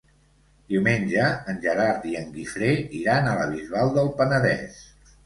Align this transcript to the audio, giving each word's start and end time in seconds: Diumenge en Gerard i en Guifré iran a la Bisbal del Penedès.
Diumenge 0.71 1.27
en 1.53 1.59
Gerard 1.65 2.07
i 2.11 2.13
en 2.21 2.31
Guifré 2.37 2.71
iran 3.01 3.29
a 3.33 3.37
la 3.41 3.45
Bisbal 3.53 3.93
del 3.99 4.11
Penedès. 4.23 4.81